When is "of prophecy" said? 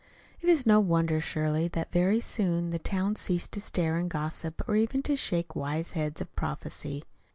6.19-7.03